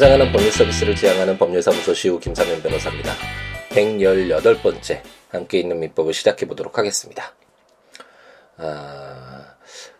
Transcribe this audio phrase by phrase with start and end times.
[0.00, 3.12] 찾아가는 법률 서비스를 지향하는 법률사무소 시우 김사면 변호사입니다.
[3.68, 7.34] 118번째 함께 있는 민법을 시작해 보도록 하겠습니다.
[8.56, 9.56] 아,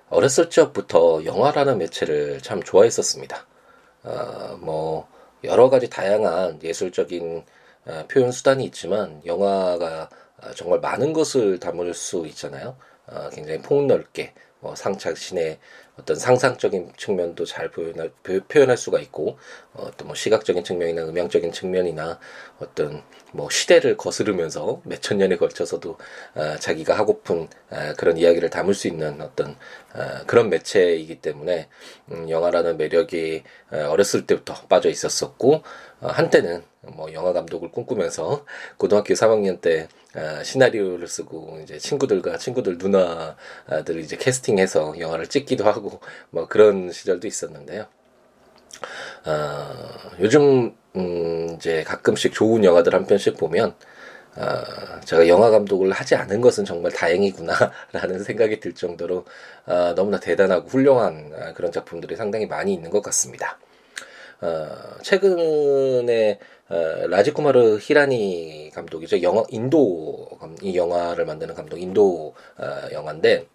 [0.09, 3.47] 어렸을 적부터 영화라는 매체를 참 좋아했었습니다.
[4.05, 5.07] 아, 뭐
[5.45, 7.45] 여러 가지 다양한 예술적인
[7.85, 10.09] 아, 표현 수단이 있지만 영화가
[10.57, 12.79] 정말 많은 것을 담을 수 있잖아요.
[13.07, 15.59] 아, 굉장히 폭넓게 뭐 상착신의
[16.01, 18.11] 어떤 상상적인 측면도 잘 표현할,
[18.49, 19.39] 표현할 수가 있고
[19.75, 22.19] 어, 떤 뭐 시각적인 측면이나 음향적인 측면이나
[22.59, 25.97] 어떤 뭐 시대를 거스르면서 몇 천 년에 걸쳐서도
[26.35, 29.57] 어, 자기가 하고픈 어, 그런 이야기를 담을 수 있는 어떤
[29.95, 31.69] 어, 그런 매체이기 때문에
[32.13, 35.63] 음, 영화라는 매력이 어, 어렸을 때부터 빠져 있었었고
[36.01, 38.45] 어, 한때는 뭐 영화 감독을 꿈꾸면서
[38.79, 46.01] 고등학교 3학년 때 아, 시나리오를 쓰고 이제 친구들과 친구들 누나들 이제 캐스팅해서 영화를 찍기도 하고
[46.31, 47.87] 뭐 그런 시절도 있었는데요.
[49.25, 53.75] 아, 요즘 음 이제 가끔씩 좋은 영화들 한 편씩 보면
[54.37, 59.25] 아, 제가 영화 감독을 하지 않은 것은 정말 다행이구나라는 생각이 들 정도로
[59.67, 63.59] 아, 너무나 대단하고 훌륭한 아, 그런 작품들이 상당히 많이 있는 것 같습니다.
[64.41, 64.69] 어,
[65.03, 66.75] 최근에 어,
[67.09, 69.23] 라지쿠마르 히라니 감독이죠.
[69.23, 70.29] 영화 인도
[70.63, 73.47] 이 영화를 만드는 감독 인도 어, 영화인데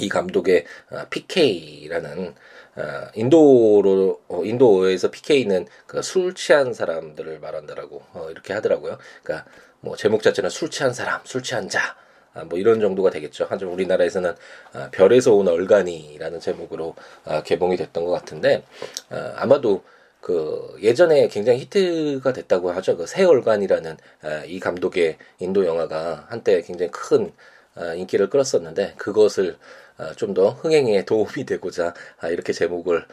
[0.00, 2.34] 이 감독의 어, PK라는
[2.78, 8.98] 어, 인도로 어, 인도에서 PK는 그 술 취한 사람들을 말한다라고 어, 이렇게 하더라고요.
[9.22, 9.48] 그러니까
[9.80, 11.96] 뭐 제목 자체는 술 취한 사람, 술 취한 자.
[12.34, 13.46] 아, 뭐 이런 정도가 되겠죠.
[13.48, 14.34] 하지만 우리나라에서는
[14.74, 18.62] 아, 별에서 온 얼간이라는 제목으로 아, 개봉이 됐던 것 같은데
[19.10, 19.82] 아, 아마도
[20.20, 22.96] 그 예전에 굉장히 히트가 됐다고 하죠.
[22.96, 27.32] 그 새얼간이라는 아, 이 감독의 인도 영화가 한때 굉장히 큰
[27.74, 31.94] 아, 인기를 끌었었는데 그것을 아, 좀 더 흥행에 도움이 되고자
[32.30, 33.06] 이렇게 제목을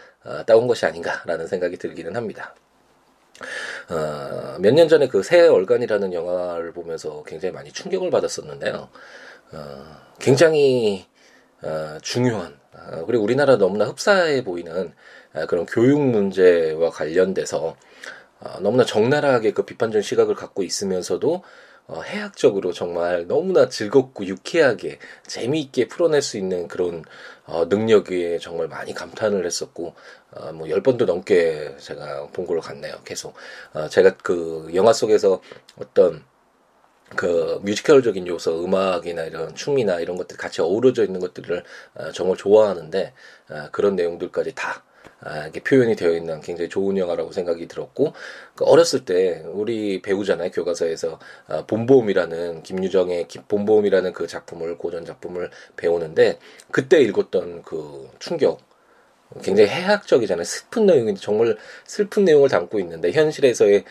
[0.45, 2.55] 따온 것이 아닌가라는 생각이 들기는 합니다.
[3.89, 8.89] 어, 몇 년 전에 그새 얼간이라는 영화를 보면서 굉장히 많이 충격을 받았었는데요.
[9.51, 9.85] 어,
[10.19, 11.05] 굉장히
[11.61, 14.93] 어, 중요한 어, 그리고 우리나라 너무나 흡사해 보이는
[15.33, 17.75] 아, 그런 교육 문제와 관련돼서
[18.39, 21.43] 어, 너무나 적나라하게 그 비판적 시각을 갖고 있으면서도
[21.87, 27.03] 어, 해학적으로 정말 너무나 즐겁고 유쾌하게 재미있게 풀어낼 수 있는 그런
[27.45, 29.93] 어, 능력에 정말 많이 감탄을 했었고
[30.31, 32.95] 어, 뭐열 번도 넘게 제가 본 걸로 같네요.
[33.05, 33.35] 계속
[33.73, 35.41] 어, 제가 그 영화 속에서
[35.77, 36.23] 어떤
[37.15, 41.63] 그 뮤지컬적인 요소, 음악이나 이런 춤이나 이런 것들 같이 어우러져 있는 것들을
[41.95, 43.13] 어, 정말 좋아하는데
[43.49, 44.94] 어, 그런 내용들까지 다 아,
[45.43, 48.13] 이렇게 표현이 되어 있는 굉장히 좋은 영화라고 생각이 들었고
[48.55, 56.39] 그 어렸을 때 우리 배우잖아요 교과서에서 아, 본보험이라는 김유정의 본보험이라는 그 작품을 고전 작품을 배우는데
[56.71, 58.59] 그때 읽었던 그 충격
[59.43, 60.43] 굉장히 해학적이잖아요.
[60.43, 63.83] 슬픈 내용인데 정말 슬픈 내용을 담고 있는데 현실에서의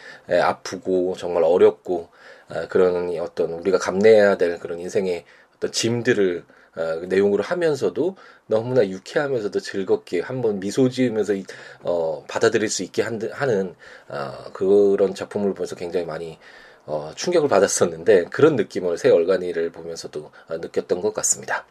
[0.42, 2.08] 아프고 정말 어렵고
[2.48, 5.24] 아, 그런 어떤 우리가 감내해야 될 그런 인생의
[5.56, 6.44] 어떤 짐들을
[6.76, 11.34] 어, 그 내용으로 하면서도 너무나 유쾌하면서도 즐겁게 한번 미소 지으면서
[11.82, 13.74] 어, 받아들일 수 있게 한, 하는
[14.08, 16.38] 어, 그런 작품을 보면서 굉장히 많이
[16.86, 21.64] 어, 충격을 받았었는데 그런 느낌을 새 얼간이를 보면서도 어, 느꼈던 것 같습니다.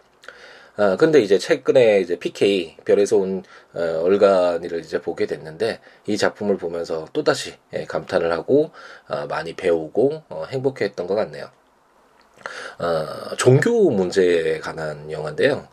[0.75, 3.43] 아, 근데 이제 최근에 이제 PK 별에서 온
[3.73, 8.71] 어, 얼간이를 이제 보게 됐는데 이 작품을 보면서 또다시 예, 감탄을 하고
[9.07, 11.49] 어, 많이 배우고 어, 행복해 했던 것 같네요.
[12.79, 15.67] 어, 종교 문제에 관한 영화인데요.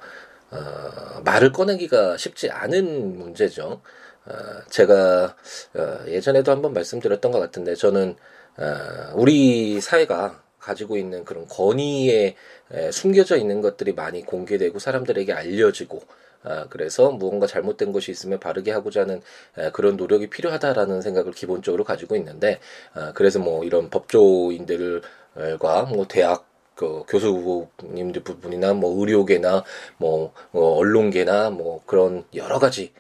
[0.51, 3.81] 어, 말을 꺼내기가 쉽지 않은 문제죠.
[4.27, 4.33] 어,
[4.69, 5.37] 제가
[5.75, 8.17] 어, 예전에도 한번 말씀드렸던 것 같은데 저는
[8.59, 12.37] 어, 우리 사회가 가지고 있는 그런 권위에
[12.73, 16.03] 에, 숨겨져 있는 것들이 많이 공개되고 사람들에게 알려지고
[16.43, 19.21] 아, 그래서 무언가 잘못된 것이 있으면 바르게 하고자 하는
[19.59, 22.61] 에, 그런 노력이 필요하다라는 생각을 기본적으로 가지고 있는데
[22.95, 26.50] 아, 그래서 뭐 이런 법조인들과 뭐 대학
[26.81, 29.65] 그 교수님들 부분이나 뭐 의료계나
[29.99, 32.95] 뭐, 뭐 언론계나 뭐 그런 여러 가지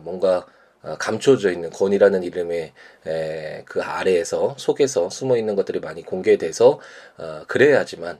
[0.00, 0.44] 뭔가
[0.82, 2.72] 어, 감춰져 있는 권이라는 이름의
[3.66, 6.80] 그 아래에서 속에서 숨어 있는 것들이 많이 공개돼서
[7.18, 8.18] 어, 그래야지만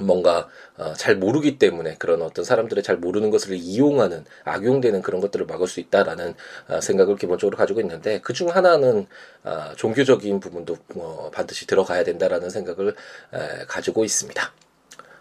[0.00, 5.46] 뭔가 어, 잘 모르기 때문에 그런 어떤 사람들의 잘 모르는 것을 이용하는 악용되는 그런 것들을
[5.46, 6.34] 막을 수 있다라는
[6.68, 9.06] 어, 생각을 기본적으로 가지고 있는데 그중 하나는
[9.44, 12.94] 어, 종교적인 부분도 어, 반드시 들어가야 된다라는 생각을
[13.32, 14.52] 에, 가지고 있습니다.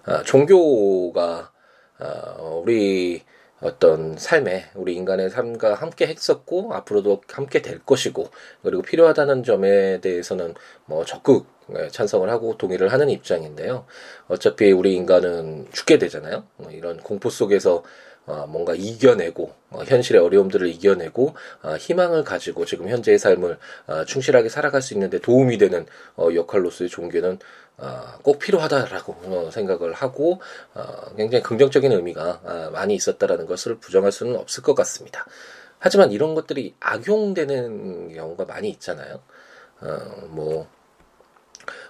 [0.08, 1.52] 어, 종교가
[2.00, 3.24] 어, 우리
[3.64, 8.28] 어떤 삶에 우리 인간의 삶과 함께 했었고 앞으로도 함께 될 것이고
[8.62, 10.54] 그리고 필요하다는 점에 대해서는
[10.86, 13.86] 뭐 적극 예, 찬성을 하고 동의를 하는 입장인데요.
[14.28, 16.44] 어차피 우리 인간은 죽게 되잖아요.
[16.58, 17.84] 뭐 이런 공포 속에서
[18.26, 24.50] 어, 뭔가 이겨내고 어, 현실의 어려움들을 이겨내고 어, 희망을 가지고 지금 현재의 삶을 어, 충실하게
[24.50, 25.86] 살아갈 수 있는데 도움이 되는
[26.16, 27.40] 어, 역할로서의 종교는
[27.78, 30.42] 어, 꼭 필요하다라고 어, 생각을 하고
[30.74, 35.26] 어, 굉장히 긍정적인 의미가 어, 많이 있었다라는 것을 부정할 수는 없을 것 같습니다.
[35.80, 39.20] 하지만 이런 것들이 악용되는 경우가 많이 있잖아요.
[39.82, 40.68] 어, 뭐,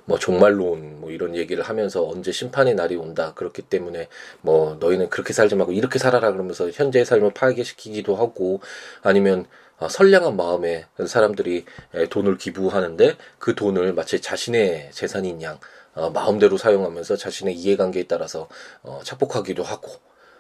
[0.06, 3.34] 뭐 종말론 뭐 이런 얘기를 하면서 언제 심판의 날이 온다.
[3.36, 4.08] 그렇기 때문에
[4.42, 8.62] 뭐 너희는 그렇게 살지 말고 이렇게 살아라 그러면서 현재의 삶을 파괴시키기도 하고
[9.02, 9.46] 아니면
[9.80, 11.66] 어, 선량한 마음에 사람들이
[12.10, 15.60] 돈을 기부하는데 그 돈을 마치 자신의 재산인 양
[15.96, 18.48] 어, 마음대로 사용하면서 자신의 이해관계에 따라서
[18.82, 19.92] 어, 착복하기도 하고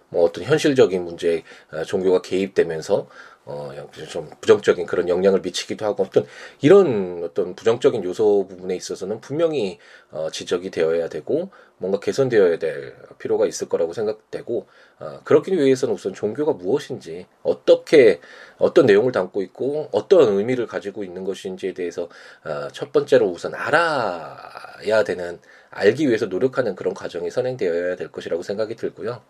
[0.09, 3.07] 뭐 어떤 현실적인 문제에 어, 종교가 개입되면서
[3.45, 3.71] 어,
[4.09, 6.25] 좀 부정적인 그런 영향을 미치기도 하고 어떤
[6.61, 9.79] 이런 어떤 부정적인 요소 부분에 있어서는 분명히
[10.11, 14.67] 어, 지적이 되어야 되고 뭔가 개선되어야 될 필요가 있을 거라고 생각되고
[14.99, 18.21] 어, 그렇기 위해서는 우선 종교가 무엇인지 어떻게
[18.57, 22.07] 어떤 내용을 담고 있고 어떤 의미를 가지고 있는 것인지에 대해서
[22.45, 28.75] 어, 첫 번째로 우선 알아야 되는 알기 위해서 노력하는 그런 과정이 선행되어야 될 것이라고 생각이
[28.75, 29.21] 들고요.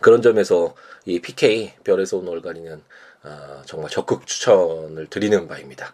[0.00, 0.74] 그런 점에서
[1.04, 2.82] 이 PK 별에서 온 얼간이는
[3.24, 5.92] 어, 정말 적극 추천을 드리는 바입니다.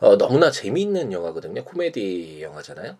[0.00, 1.64] 어, 너무나 재미있는 영화거든요.
[1.64, 2.96] 코미디 영화잖아요.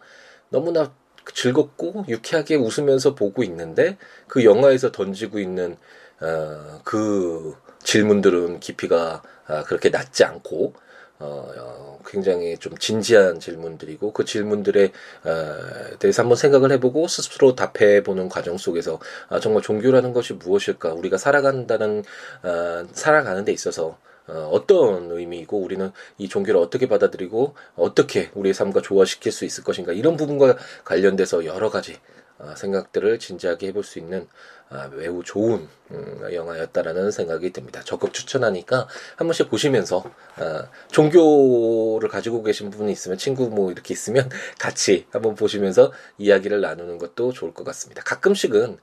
[0.50, 0.92] 너무나
[1.34, 5.76] 즐겁고 유쾌하게 웃으면서 보고 있는데 그 영화에서 던지고 있는
[6.20, 10.74] 어, 그 질문들은 깊이가 아, 그렇게 낮지 않고
[11.20, 14.92] 어, 어, 굉장히 좀 진지한 질문들이고 그 질문들에
[15.24, 20.94] 어, 대해서 한번 생각을 해보고 스스로 답해보는 과정 속에서 아, 정말 종교라는 것이 무엇일까?
[20.94, 22.04] 우리가 살아간다는
[22.42, 23.98] 어, 살아가는 데 있어서
[24.28, 29.92] 어, 어떤 의미이고 우리는 이 종교를 어떻게 받아들이고 어떻게 우리의 삶과 조화시킬 수 있을 것인가?
[29.92, 34.28] 이런 부분과 관련돼서 여러 가지 어, 생각들을 진지하게 해볼 수 있는
[34.70, 37.80] 아, 매우 좋은 음, 영화였다라는 생각이 듭니다.
[37.84, 38.86] 적극 추천하니까
[39.16, 40.04] 한 번씩 보시면서
[40.36, 44.28] 아, 종교를 가지고 계신 분이 있으면 친구 뭐 이렇게 있으면
[44.60, 48.02] 같이 한번 보시면서 이야기를 나누는 것도 좋을 것 같습니다.
[48.02, 48.78] 가끔씩은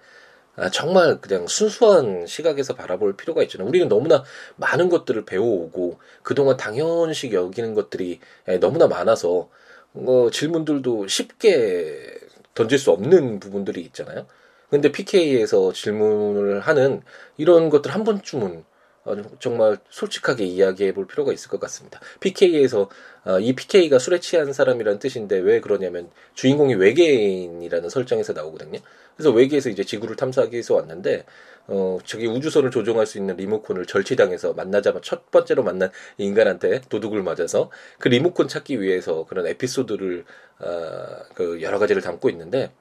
[0.55, 3.67] 아, 정말 그냥 순수한 시각에서 바라볼 필요가 있잖아요.
[3.67, 4.23] 우리는 너무나
[4.55, 8.21] 많은 것들을 배워오고 그동안 당연시 여기는 것들이
[8.59, 9.49] 너무나 많아서
[9.91, 12.24] 뭐 질문들도 쉽게
[12.55, 14.25] 던질 수 없는 부분들이 있잖아요.
[14.69, 17.01] 근데 PK에서 질문을 하는
[17.37, 18.63] 이런 것들 한 번쯤은
[19.05, 21.99] 어, 정말 솔직하게 이야기해 볼 필요가 있을 것 같습니다.
[22.19, 22.89] PK에서
[23.23, 28.79] 어, 이 PK가 술에 취한 사람이라는 뜻인데 왜 그러냐면 주인공이 외계인이라는 설정에서 나오거든요.
[29.15, 31.23] 그래서 외계에서 이제 지구를 탐사하기 위해서 왔는데
[31.67, 37.71] 어 저기 우주선을 조종할 수 있는 리모컨을 절취당해서 만나자마자 첫 번째로 만난 인간한테 도둑을 맞아서
[37.99, 40.25] 그 리모컨 찾기 위해서 그런 에피소드를
[40.59, 42.71] 어 그 여러 가지를 담고 있는데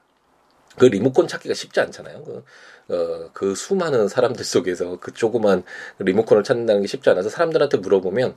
[0.77, 2.23] 그 리모컨 찾기가 쉽지 않잖아요.
[2.25, 2.43] 그,
[2.93, 5.63] 어, 그 수많은 사람들 속에서 그 조그만
[5.99, 8.35] 리모컨을 찾는다는 게 쉽지 않아서 사람들한테 물어보면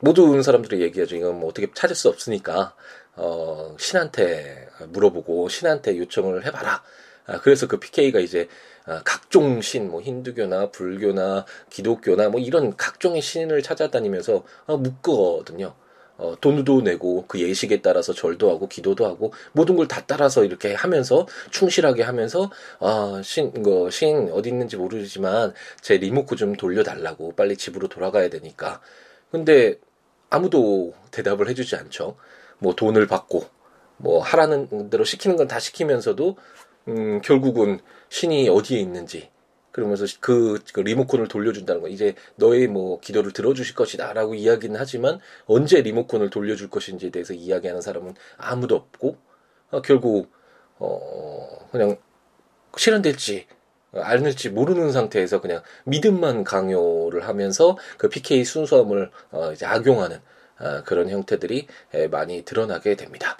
[0.00, 1.16] 모든 사람들이 얘기하죠.
[1.16, 2.74] 이건 뭐 어떻게 찾을 수 없으니까,
[3.16, 6.82] 어, 신한테 물어보고 신한테 요청을 해봐라.
[7.26, 8.73] 아, 그래서 그 PK가 이제 아,
[9.04, 15.74] 각종 신, 뭐 힌두교나 불교나 기독교나 뭐 이런 각종의 신을 찾아다니면서 아, 묶거든요.
[16.16, 20.72] 어, 돈도 내고 그 예식에 따라서 절도 하고 기도도 하고 모든 걸 다 따라서 이렇게
[20.74, 22.50] 하면서 충실하게 하면서
[22.80, 28.80] 아, 신, 거, 신 어디 있는지 모르지만 제 리모컨 좀 돌려달라고 빨리 집으로 돌아가야 되니까.
[29.30, 29.78] 근데
[30.30, 32.16] 아무도 대답을 해주지 않죠.
[32.58, 33.44] 뭐 돈을 받고
[33.98, 36.36] 뭐 하라는 대로 시키는 건 다 시키면서도
[36.88, 37.80] 음, 결국은
[38.14, 39.28] 신이 어디에 있는지
[39.72, 45.82] 그러면서 그, 그 리모컨을 돌려준다는 거 이제 너의 뭐 기도를 들어주실 것이다라고 이야기는 하지만 언제
[45.82, 49.16] 리모컨을 돌려줄 것인지에 대해서 이야기하는 사람은 아무도 없고
[49.72, 50.30] 어, 결국
[50.78, 51.96] 어 그냥
[52.76, 53.48] 실현될지
[53.92, 60.20] 알을지 모르는 상태에서 그냥 믿음만 강요를 하면서 그 PK 순수함을 어 이제 악용하는
[60.60, 61.66] 어 그런 형태들이
[62.12, 63.36] 많이 드러나게 됩니다.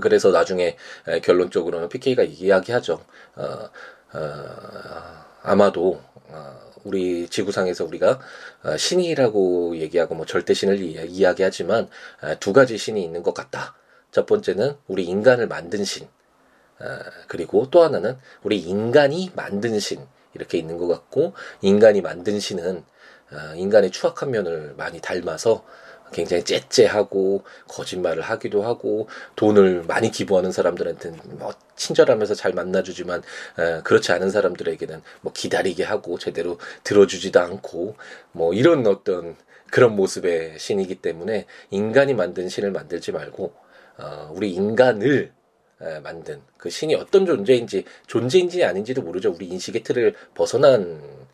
[0.00, 0.76] 그래서 나중에
[1.22, 3.02] 결론적으로는 PK가 이야기하죠.
[3.36, 3.70] 어,
[4.12, 8.20] 어, 아마도 어, 우리 지구상에서 우리가
[8.64, 11.88] 어, 신이라고 얘기하고 뭐 절대 신을 이야기하지만
[12.22, 13.74] 어, 두 가지 신이 있는 것 같다.
[14.10, 16.08] 첫 번째는 우리 인간을 만든 신,
[17.26, 20.00] 그리고 또 하나는 우리 인간이 만든 신
[20.32, 22.84] 이렇게 있는 것 같고 인간이 만든 신은
[23.56, 25.62] 인간의 추악한 면을 많이 닮아서
[26.12, 33.22] 굉장히 째째하고 거짓말을 하기도 하고 돈을 많이 기부하는 사람들한테는 뭐 친절하면서 잘 만나주지만
[33.58, 37.96] 에, 그렇지 않은 사람들에게는 뭐 기다리게 하고 제대로 들어주지도 않고
[38.32, 39.36] 뭐 이런 어떤
[39.70, 43.52] 그런 모습의 신이기 때문에 인간이 만든 신을 만들지 말고
[43.98, 45.32] 어, 우리 인간을
[46.02, 49.30] 만든 그 신이 어떤 존재인지 존재인지 아닌지도 모르죠.
[49.30, 51.27] 우리 인식의 틀을 벗어난 어,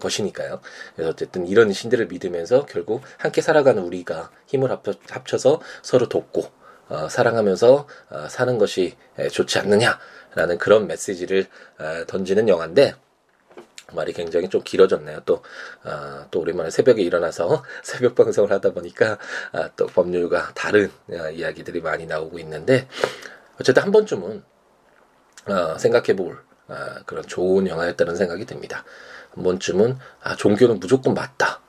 [0.00, 0.60] 것이니까요.
[0.94, 6.44] 그래서 어쨌든 이런 신들을 믿으면서 결국 함께 살아가는 우리가 힘을 합쳐, 서 서로 돕고
[6.88, 8.96] 어, 사랑하면서 어, 사는 것이
[9.30, 11.46] 좋지 않느냐라는 그런 메시지를
[11.78, 12.94] 어, 던지는 영화인데
[13.94, 15.20] 말이 굉장히 좀 길어졌네요.
[15.24, 15.42] 또,
[15.82, 19.18] 아, 또 오랜만에 새벽에 일어나서 새벽 방송을 하다 보니까
[19.52, 22.88] 아, 또 법률과 다른 아, 이야기들이 많이 나오고 있는데
[23.60, 24.44] 어쨌든 한 번쯤은
[25.46, 26.38] 아, 생각해 볼
[26.72, 28.84] 아, 그런 좋은 영화였다는 생각이 듭니다.
[29.34, 31.60] 한 번쯤은 아, 종교는 무조건 맞다.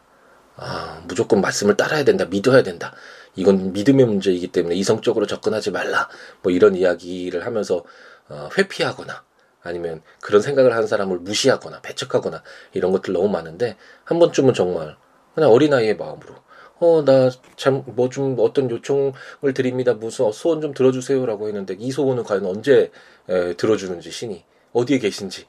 [0.55, 2.25] 아, 무조건 말씀을 따라야 된다.
[2.25, 2.93] 믿어야 된다.
[3.35, 6.09] 이건 믿음의 문제이기 때문에 이성적으로 접근하지 말라.
[6.41, 7.83] 뭐 이런 이야기를 하면서
[8.29, 9.23] 어, 회피하거나
[9.63, 12.43] 아니면 그런 생각을 하는 사람을 무시하거나 배척하거나
[12.73, 14.97] 이런 것들 너무 많은데 한 번쯤은 정말
[15.35, 16.35] 그냥 어린아이의 마음으로
[16.79, 22.23] 어 나 참 뭐 좀 어떤 요청을 드립니다 무슨 소원 좀 들어주세요라고 했는데 이 소원은
[22.23, 22.91] 과연 언제
[23.29, 24.43] 에, 들어주는지 신이
[24.73, 25.45] 어디에 계신지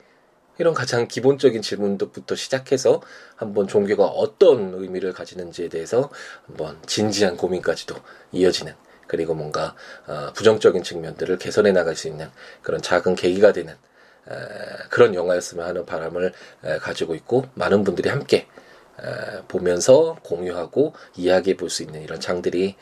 [0.59, 3.03] 이런 가장 기본적인 질문부터 시작해서
[3.37, 6.11] 한번 종교가 어떤 의미를 가지는지에 대해서
[6.47, 7.97] 한번 진지한 고민까지도
[8.33, 8.75] 이어지는
[9.07, 9.75] 그리고 뭔가
[10.07, 12.31] 어, 부정적인 측면들을 개선해 나갈 수 있는
[12.63, 13.75] 그런 작은 계기가 되는
[14.89, 16.33] 그런 영화였으면 하는 바람을
[16.81, 18.47] 가지고 있고 많은 분들이 함께
[19.49, 22.77] 보면서 공유하고 이야기해 볼 수 있는 이런 장들이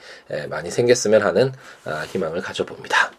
[0.48, 1.52] 많이 생겼으면 하는
[1.84, 3.10] 아, 희망을 가져봅니다.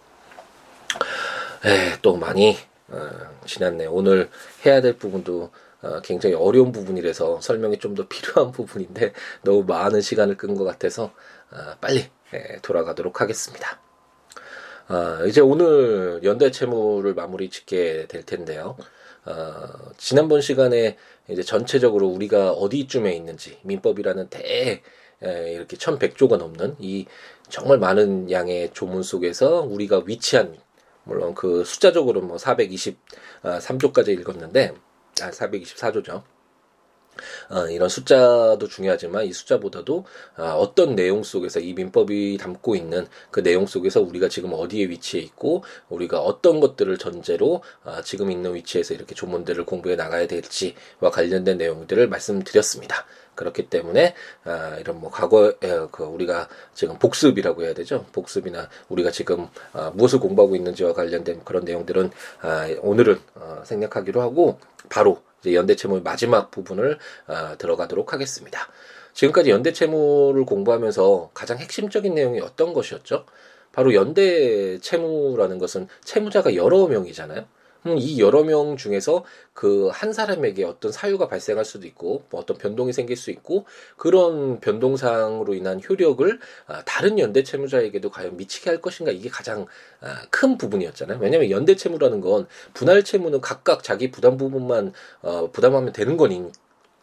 [2.01, 2.58] 또 많이
[2.93, 3.09] 어,
[3.45, 3.85] 지났네.
[3.88, 4.29] 오늘
[4.65, 10.38] 해야 될 부분도 어, 굉장히 어려운 부분이라서 설명이 좀 더 필요한 부분인데 너무 많은 시간을
[10.38, 11.13] 끈 것 같아서
[11.51, 12.05] 어, 빨리
[12.62, 13.79] 돌아가도록 하겠습니다.
[14.89, 18.77] 어, 이제 오늘 연대 채무를 마무리 짓게 될 텐데요.
[19.25, 20.97] 어, 지난번 시간에
[21.29, 24.81] 이제 전체적으로 우리가 어디쯤에 있는지 민법이라는 대
[25.23, 27.05] 에, 이렇게 1100조가 넘는 이
[27.50, 30.57] 정말 많은 양의 조문 속에서 우리가 위치한
[31.03, 34.74] 물론 그 숫자적으로 뭐 423조까지 읽었는데
[35.22, 36.24] 아 424조죠.
[37.50, 40.05] 어, 이런 숫자도 중요하지만 이 숫자보다도
[40.36, 45.24] 아, 어떤 내용 속에서 이 민법이 담고 있는 그 내용 속에서 우리가 지금 어디에 위치해
[45.24, 51.57] 있고 우리가 어떤 것들을 전제로 아, 지금 있는 위치에서 이렇게 조문들을 공부해 나가야 될지와 관련된
[51.57, 53.05] 내용들을 말씀드렸습니다.
[53.35, 55.53] 그렇기 때문에 아, 이런 뭐 과거에
[55.91, 58.05] 그 우리가 지금 복습이라고 해야 되죠.
[58.11, 62.11] 복습이나 우리가 지금 아, 무엇을 공부하고 있는지와 관련된 그런 내용들은
[62.41, 64.59] 아, 오늘은 어, 생략하기로 하고
[64.89, 66.97] 바로 이제 연대채무 마지막 부분을
[67.27, 68.67] 어, 들어가도록 하겠습니다.
[69.13, 73.25] 지금까지 연대채무를 공부하면서 가장 핵심적인 내용이 어떤 것이었죠?
[73.71, 77.45] 바로 연대채무라는 것은 채무자가 여러 명이잖아요.
[77.85, 79.23] 음, 이 여러 명 중에서
[79.53, 83.65] 그 한 사람에게 어떤 사유가 발생할 수도 있고 뭐 어떤 변동이 생길 수 있고
[83.97, 89.65] 그런 변동상으로 인한 효력을 아, 다른 연대 채무자에게도 과연 미치게 할 것인가 이게 가장
[90.01, 91.19] 아, 큰 부분이었잖아요.
[91.21, 96.51] 왜냐하면 연대 채무라는 건 분할 채무는 각각 자기 부담 부분만 어, 부담하면 되는 거니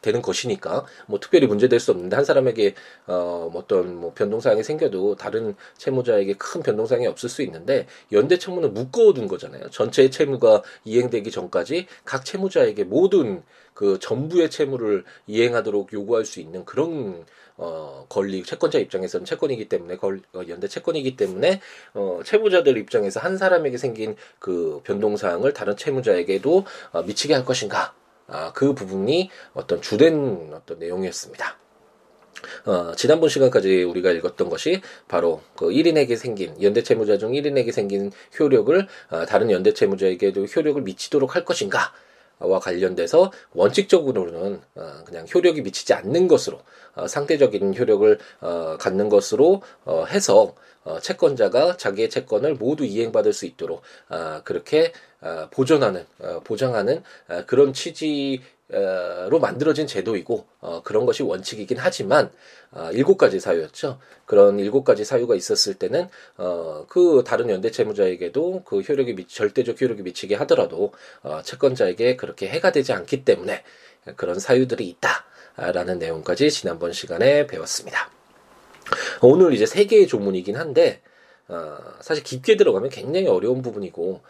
[0.02, 2.74] 되는 것이니까 뭐 특별히 문제될 수 없는데 한 사람에게
[3.06, 9.28] 어뭐 어떤 뭐 변동사항이 생겨도 다른 채무자에게 큰 변동사항이 없을 수 있는데 연대 채무는 묶어둔
[9.28, 9.70] 거잖아요.
[9.70, 13.42] 전체의 채무가 이행되기 전까지 각 채무자에게 모든
[13.74, 17.24] 그 전부의 채무를 이행하도록 요구할 수 있는 그런
[17.56, 21.60] 어 권리 채권자 입장에서는 채권이기 때문에 걸, 어, 연대 채권이기 때문에
[21.94, 27.94] 어 채무자들 입장에서 한 사람에게 생긴 그 변동사항을 다른 채무자에게도 어, 미치게 할 것인가
[28.30, 31.58] 아, 그 부분이 어떤 주된 어떤 내용이었습니다.
[32.64, 38.12] 어, 지난번 시간까지 우리가 읽었던 것이 바로 그 1인에게 생긴 연대 채무자 중 1인에게 생긴
[38.38, 41.92] 효력을 어, 다른 연대 채무자에게도 효력을 미치도록 할 것인가
[42.38, 46.60] 와 관련돼서 원칙적으로는 어, 그냥 효력이 미치지 않는 것으로
[46.94, 53.44] 어, 상대적인 효력을 어, 갖는 것으로 어, 해서 어, 채권자가 자기의 채권을 모두 이행받을 수
[53.44, 54.90] 있도록 어, 그렇게 어,
[55.50, 58.40] 보존하는 어, 보장하는 어, 그런 취지
[59.28, 62.30] 로 만들어진 제도이고 어, 그런 것이 원칙이긴 하지만
[62.70, 63.98] 어, 일곱 가지 사유였죠.
[64.26, 69.80] 그런 일곱 가지 사유가 있었을 때는 어, 그 다른 연대 채무자에게도 그 효력이 미, 절대적
[69.80, 73.64] 효력이 미치게 하더라도 어, 채권자에게 그렇게 해가 되지 않기 때문에
[74.14, 74.86] 그런 사유들이
[75.56, 78.08] 있다라는 내용까지 지난번 시간에 배웠습니다.
[79.20, 81.02] 오늘 이제 세 개의 조문이긴 한데
[81.48, 84.20] 어, 사실 깊게 들어가면 굉장히 어려운 부분이고 어,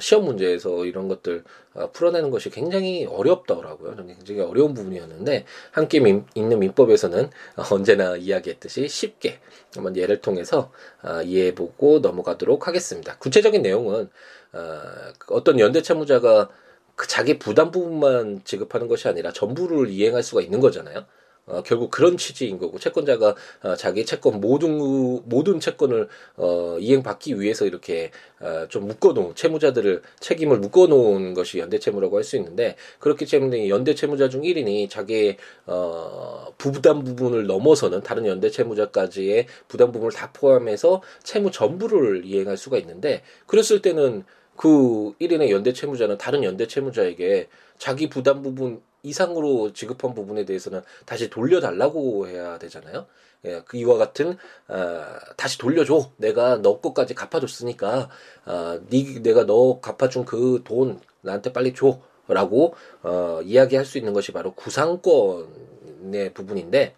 [0.00, 3.96] 시험 문제에서 이런 것들 어, 풀어내는 것이 굉장히 어렵더라고요.
[3.96, 7.30] 굉장히 어려운 부분이었는데 함께 민, 있는 민법에서는
[7.70, 9.40] 언제나 이야기했듯이 쉽게
[9.74, 10.70] 한번 예를 통해서
[11.02, 13.16] 어, 이해해보고 넘어가도록 하겠습니다.
[13.18, 14.10] 구체적인 내용은
[14.52, 14.80] 어,
[15.28, 16.50] 어떤 연대 채무자가
[16.94, 21.06] 그 자기 부담 부분만 지급하는 것이 아니라 전부를 이행할 수가 있는 거잖아요.
[21.46, 24.78] 어, 결국 그런 취지인 거고 채권자가 어, 자기 채권 모든
[25.24, 32.22] 모든 채권을 어, 이행받기 위해서 이렇게 어, 좀 묶어놓은 채무자들을 책임을 묶어놓은 것이 연대채무라고 할
[32.22, 39.90] 수 있는데 그렇기 때문에 연대채무자 중 1인이 자기의 어, 부담 부분을 넘어서는 다른 연대채무자까지의 부담
[39.90, 44.24] 부분을 다 포함해서 채무 전부를 이행할 수가 있는데 그랬을 때는
[44.56, 52.58] 그 1인의 연대채무자는 다른 연대채무자에게 자기 부담 부분 이상으로 지급한 부분에 대해서는 다시 돌려달라고 해야
[52.58, 53.06] 되잖아요.
[53.44, 54.36] 예, 그 이와 같은
[54.68, 55.04] 어,
[55.36, 56.10] 다시 돌려줘.
[56.16, 58.08] 내가 너 것까지 갚아줬으니까
[58.46, 64.12] 어, 네 내가 너 갚아준 그 돈 나한테 빨리 줘 라고 어, 이야기할 수 있는
[64.12, 66.94] 것이 바로 구상권의 부분인데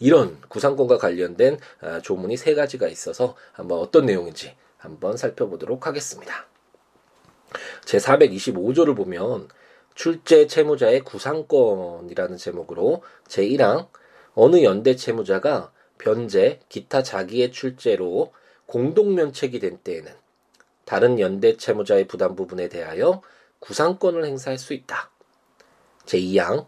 [0.00, 6.46] 이런 구상권과 관련된 어, 조문이 세 가지가 있어서 한번 어떤 내용인지 한번 살펴보도록 하겠습니다.
[7.84, 9.48] 제 425조를 보면
[9.94, 13.88] 출제 채무자의 구상권이라는 제목으로 제1항
[14.34, 18.32] 어느 연대 채무자가 변제, 기타 자기의 출제로
[18.66, 20.12] 공동면책이 된 때에는
[20.84, 23.22] 다른 연대 채무자의 부담 부분에 대하여
[23.60, 25.10] 구상권을 행사할 수 있다.
[26.06, 26.66] 제2항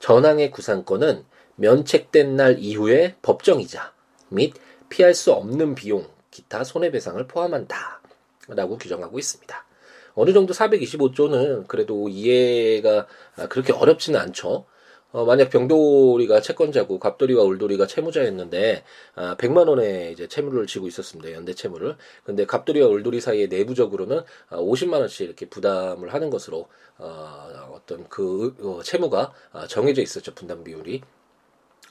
[0.00, 1.24] 전항의 구상권은
[1.56, 3.92] 면책된 날 이후의 법정이자
[4.28, 4.54] 및
[4.88, 8.02] 피할 수 없는 비용, 기타 손해배상을 포함한다.
[8.48, 9.64] 라고 규정하고 있습니다.
[10.14, 13.06] 어느 정도 425조는 그래도 이해가
[13.48, 14.66] 그렇게 어렵지는 않죠.
[15.14, 18.82] 어, 만약 병돌이가 채권자고 갑돌이와 울돌이가 채무자였는데
[19.14, 21.30] 아, 100만 원의 이제 채무를 지고 있었습니다.
[21.32, 21.96] 연대 채무를.
[22.24, 26.66] 근데 갑돌이와 울돌이 사이에 내부적으로는 아, 50만 원씩 이렇게 부담을 하는 것으로
[26.98, 30.34] 어, 어떤 그 어, 채무가 아, 정해져 있었죠.
[30.34, 31.02] 분담 비율이.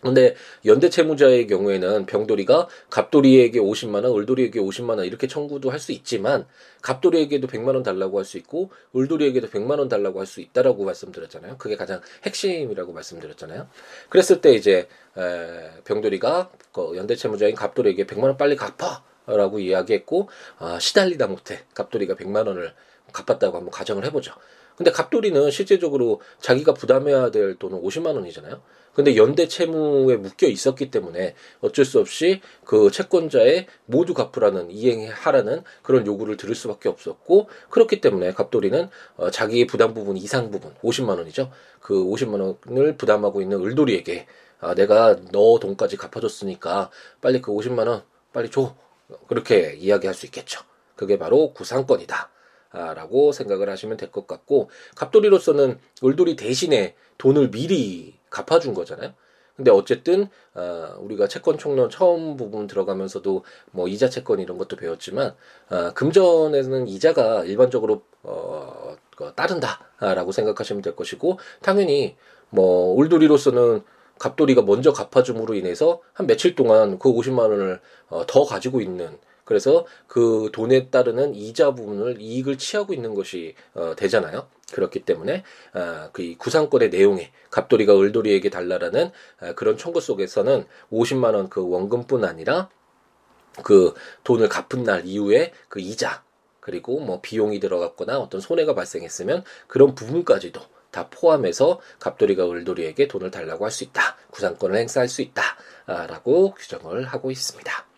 [0.04, 5.92] 근데 연대 채무자의 경우에는 병돌이가 갑돌이에게 50만 원, 을돌이에게 50만 원 이렇게 청구도 할 수
[5.92, 6.46] 있지만
[6.82, 11.58] 갑돌이에게도 100만 원 달라고 할 수 있고 을돌이에게도 100만 원 달라고 할 수 있다라고 말씀드렸잖아요.
[11.58, 13.68] 그게 가장 핵심이라고 말씀드렸잖아요.
[14.10, 20.80] 그랬을 때 이제 에, 병돌이가 그 연대 채무자인 갑돌이에게 100만 원 빨리 갚아라고 이야기했고 아,
[20.80, 22.74] 시달리다 못해 갑돌이가 100만 원을
[23.12, 24.34] 갚았다고 한번 가정을 해보죠.
[24.76, 28.62] 근데 갑돌이는 실제적으로 자기가 부담해야 될 돈은 50만 원이잖아요.
[28.94, 36.06] 근데 연대 채무에 묶여 있었기 때문에 어쩔 수 없이 그 채권자의 모두 갚으라는 이행하라는 그런
[36.06, 41.52] 요구를 들을 수밖에 없었고 그렇기 때문에 갑돌이는 어, 자기의 부담 부분 이상 부분 50만 원이죠.
[41.80, 44.28] 그 50만 원을 부담하고 있는 을돌이에게
[44.60, 48.76] 아, 내가 너 돈까지 갚아줬으니까 빨리 그 50만 원 빨리 줘.
[49.28, 50.62] 그렇게 이야기할 수 있겠죠.
[50.96, 52.33] 그게 바로 구상권이다.
[52.74, 59.14] 라고 생각을 하시면 될 것 같고 갑돌이로서는 을돌이 대신에 돈을 미리 갚아준 거잖아요.
[59.56, 65.36] 근데 어쨌든 어, 우리가 채권 총론 처음 부분 들어가면서도 뭐 이자 채권 이런 것도 배웠지만
[65.70, 72.16] 어, 금전에는 이자가 일반적으로 어, 어, 따른다라고 생각하시면 될 것이고 당연히
[72.50, 73.84] 뭐 울돌이로서는
[74.18, 79.86] 갑돌이가 먼저 갚아줌으로 인해서 한 며칠 동안 그 50만 원을 어, 더 가지고 있는 그래서
[80.08, 84.48] 그 돈에 따르는 이자 부분을 이익을 취하고 있는 것이 어, 되잖아요.
[84.72, 91.50] 그렇기 때문에 아, 그 구상권의 내용에 갑돌이가 을돌이에게 달라라는 아, 그런 청구 속에서는 50만 원
[91.50, 92.70] 그 원금뿐 아니라
[93.64, 96.24] 그 돈을 갚은 날 이후에 그 이자
[96.60, 103.66] 그리고 뭐 비용이 들어갔거나 어떤 손해가 발생했으면 그런 부분까지도 다 포함해서 갑돌이가 을돌이에게 돈을 달라고
[103.66, 104.16] 할 수 있다.
[104.32, 105.44] 구상권을 행사할 수 있다
[105.86, 107.93] 라고 규정을 하고 있습니다.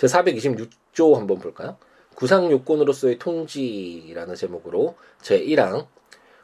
[0.00, 1.76] 제 426조 한번 볼까요?
[2.14, 5.88] 구상 요건으로서의 통지라는 제목으로 제 1항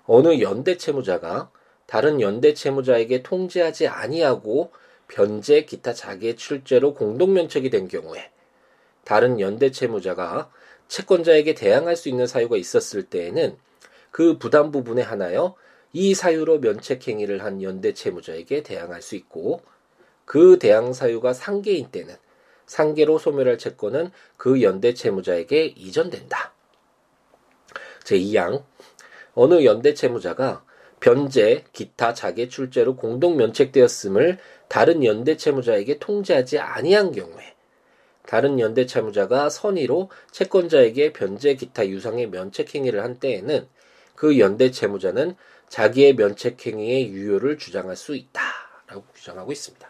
[0.04, 1.50] 어느 연대 채무자가
[1.86, 4.72] 다른 연대 채무자에게 통지하지 아니하고
[5.08, 8.30] 변제 기타 자기의 출제로 공동 면책이 된 경우에
[9.04, 10.50] 다른 연대 채무자가
[10.88, 13.56] 채권자에게 대항할 수 있는 사유가 있었을 때에는
[14.10, 15.54] 그 부담 부분에 하나여
[15.94, 19.62] 이 사유로 면책 행위를 한 연대 채무자에게 대항할 수 있고
[20.26, 22.16] 그 대항 사유가 상계인 때는
[22.66, 26.52] 상계로 소멸할 채권은 그 연대 채무자에게 이전된다.
[28.04, 28.64] 제2항
[29.34, 30.64] 어느 연대 채무자가
[31.00, 37.54] 변제, 기타 자계 출제로 공동 면책되었음을 다른 연대 채무자에게 통지하지 아니한 경우에
[38.26, 43.68] 다른 연대 채무자가 선의로 채권자에게 변제 기타 유상의 면책 행위를 한 때에는
[44.14, 45.36] 그 연대 채무자는
[45.68, 49.88] 자기의 면책 행위의 유효를 주장할 수 있다라고 규정하고 있습니다.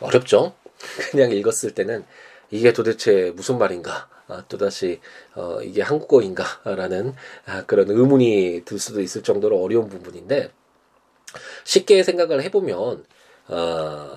[0.00, 0.54] 어렵죠?
[1.10, 2.04] 그냥 읽었을 때는
[2.50, 4.08] 이게 도대체 무슨 말인가?
[4.28, 5.00] 아, 또다시
[5.34, 7.14] 어, 이게 한국어인가라는
[7.46, 10.50] 아, 그런 의문이 들 수도 있을 정도로 어려운 부분인데
[11.64, 13.04] 쉽게 생각을 해보면
[13.48, 14.10] 어,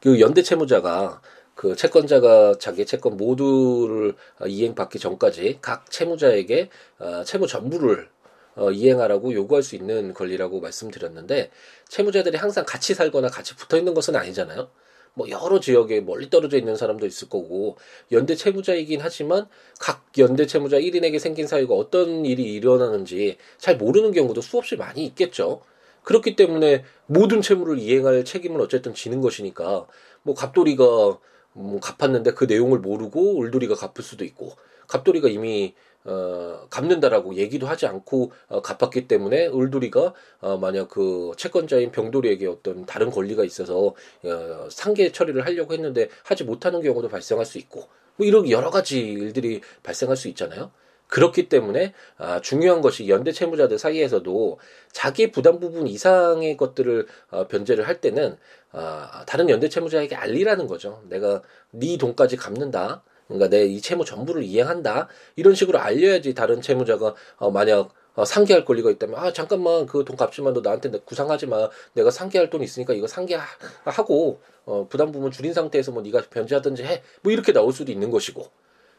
[0.00, 1.20] 그 연대 채무자가
[1.54, 4.14] 그 채권자가 자기 채권 모두를
[4.44, 8.08] 이행받기 전까지 각 채무자에게 어, 채무 전부를
[8.56, 11.50] 어, 이행하라고 요구할 수 있는 권리라고 말씀드렸는데
[11.88, 14.68] 채무자들이 항상 같이 살거나 같이 붙어 있는 것은 아니잖아요.
[15.14, 17.76] 뭐 여러 지역에 멀리 떨어져 있는 사람도 있을 거고
[18.12, 19.46] 연대 채무자이긴 하지만
[19.78, 25.62] 각 연대 채무자 1인에게 생긴 사유가 어떤 일이 일어나는지 잘 모르는 경우도 수없이 많이 있겠죠.
[26.02, 29.86] 그렇기 때문에 모든 채무를 이행할 책임은 어쨌든 지는 것이니까
[30.22, 31.18] 뭐 갑돌이가
[31.52, 34.52] 뭐 갚았는데 그 내용을 모르고 울돌이가 갚을 수도 있고
[34.88, 35.74] 갑돌이가 이미
[36.04, 42.84] 어, 갚는다라고 얘기도 하지 않고 어, 갚았기 때문에 을돌이가 어, 만약 그 채권자인 병돌이에게 어떤
[42.84, 48.26] 다른 권리가 있어서 어, 상계 처리를 하려고 했는데 하지 못하는 경우도 발생할 수 있고 뭐
[48.26, 50.70] 이런 여러 가지 일들이 발생할 수 있잖아요.
[51.08, 54.58] 그렇기 때문에 아, 중요한 것이 연대 채무자들 사이에서도
[54.90, 58.36] 자기 부담 부분 이상의 것들을 어, 변제를 할 때는
[58.72, 61.02] 아, 다른 연대 채무자에게 알리라는 거죠.
[61.08, 63.02] 내가 네 돈까지 갚는다.
[63.38, 65.08] 그러니까 내 이 채무 전부를 이행한다.
[65.36, 70.16] 이런 식으로 알려야지 다른 채무자가 어, 만약 어, 상계할 권리가 있다면 아 잠깐만 그 돈
[70.16, 71.68] 갚지만 너 나한테 구상하지 마.
[71.94, 77.02] 내가 상계할 돈 있으니까 이거 상계하고 어, 부담 부분 줄인 상태에서 뭐 네가 변제하든지 해.
[77.22, 78.46] 뭐 이렇게 나올 수도 있는 것이고.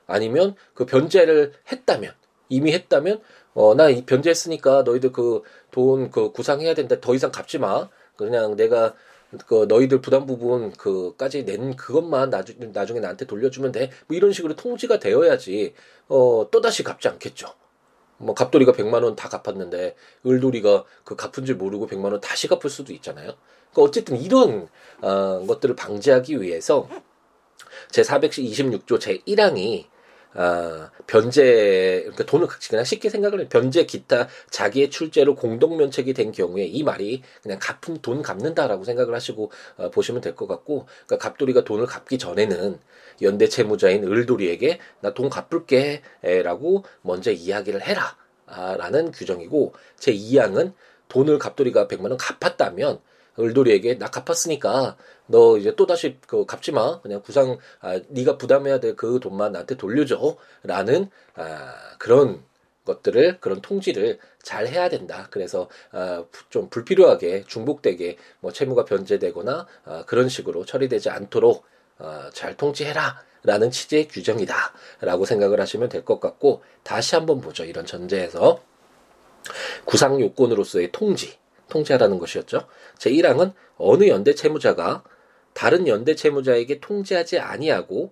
[0.08, 2.14] 아니면 그 변제를 했다면
[2.50, 3.22] 이미 했다면
[3.56, 6.98] 어 나 이 변제했으니까 너희들 그 돈그 그 구상해야 된다.
[7.02, 7.90] 더 이상 갚지 마.
[8.18, 8.94] 그냥 내가
[9.48, 13.92] 그 너희들 부담 부분 그까지 낸 그것만 나중 나중에 나한테 돌려주면 돼.
[14.08, 15.74] 뭐 이런 식으로 통지가 되어야지
[16.08, 17.48] 어또 다시 갚지 않겠죠.
[18.18, 22.70] 뭐 갑돌이가 100만 원 다 갚았는데 을돌이가 그 갚은 줄 모르고 100만 원 다시 갚을
[22.70, 23.34] 수도 있잖아요.
[23.72, 24.70] 그러니까 어쨌든 이런
[25.02, 26.88] 어, 것들을 방지하기 위해서
[27.92, 29.86] 제 426조 제 1항이
[30.38, 33.50] 아, 변제, 그러니까 돈을 그냥 쉽게 생각을 해.
[33.50, 39.16] 변제 기타 자기의 출제로 공동 면책이 된 경우에 이 말이 그냥 갚은 돈 갚는다라고 생각을
[39.16, 42.80] 하시고 어, 보시면 될 것 같고, 그러니까 갑돌이가 돈을 갚기 전에는
[43.22, 46.02] 연대 채무자인 을돌이에게 나 돈 갚을게
[46.44, 48.18] 라고 먼저 이야기를 해라.
[48.48, 50.74] 아, 라는 규정이고, 제 2항은
[51.08, 53.00] 돈을 갑돌이가 100만 원 갚았다면
[53.40, 58.80] 을돌이에게 나 갚았으니까 너 이제 또 다시 그 갚지 마 그냥 구상 아 네가 부담해야
[58.80, 62.44] 될 그 돈만 나한테 돌려줘라는 아 그런
[62.86, 65.28] 것들을 그런 통지를 잘 해야 된다.
[65.32, 71.66] 그래서 아, 좀 불필요하게 중복되게 뭐 채무가 변제되거나 아, 그런 식으로 처리되지 않도록
[71.98, 73.24] 아, 잘 통지해라.
[73.44, 74.56] 라는 취지의 규정이다.
[75.02, 77.64] 라고 생각을 하시면 될 것 같고, 다시 한번 보죠.
[77.64, 78.60] 이런 전제에서.
[79.86, 81.38] 구상 요건으로서의 통지.
[81.70, 82.68] 통지하라는 것이었죠.
[83.00, 85.04] 제1항은 어느 연대 채무자가
[85.56, 88.12] 다른 연대 채무자에게 통지하지 아니하고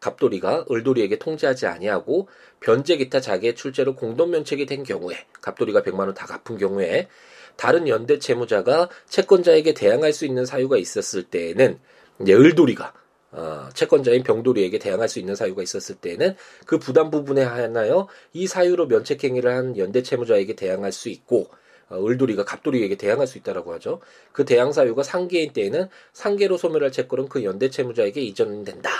[0.00, 2.26] 갑돌이가 을돌이에게 통지하지 아니하고
[2.60, 7.08] 변제 기타 자기의 출제로 공동 면책이 된 경우에 갑돌이가 100만 원 다 갚은 경우에
[7.56, 11.78] 다른 연대 채무자가 채권자에게 대항할 수 있는 사유가 있었을 때에는
[12.22, 12.94] 이제 을돌이가
[13.32, 18.86] 어, 채권자인 병돌이에게 대항할 수 있는 사유가 있었을 때에는 그 부담 부분에 한하여 이 사유로
[18.86, 21.56] 면책행위를 한 연대 채무자에게 대항할 수 있고 어,
[21.92, 24.00] 을돌이가 갑돌이에게 대항할 수 있다라고 하죠.
[24.32, 28.90] 그 대항 사유가 상계인 때에는 상계로 소멸할 채권은 그 연대 채무자에게 이전된다.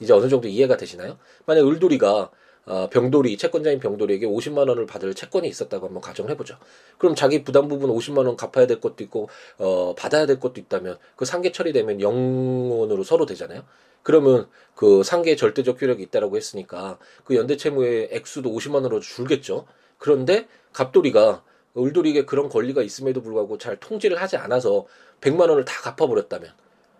[0.00, 1.18] 이제 어느 정도 이해가 되시나요?
[1.46, 2.30] 만약 을돌이가
[2.66, 6.58] 어, 병돌이 채권자인 병돌이에게 50만 원을 받을 채권이 있었다고 한번 가정을 해보죠.
[6.98, 10.98] 그럼 자기 부담 부분 50만 원 갚아야 될 것도 있고 어, 받아야 될 것도 있다면
[11.14, 13.62] 그 상계 처리되면 영원으로 서로 되잖아요.
[14.02, 19.66] 그러면 그 상계에 절대적 효력이 있다라고 했으니까 그 연대 채무의 액수도 50만 원으로 줄겠죠.
[19.98, 21.44] 그런데 갑돌이가
[21.76, 24.86] 을돌이에게 그런 권리가 있음에도 불구하고 잘 통지를 하지 않아서
[25.20, 26.50] 100만 원을 다 갚아버렸다면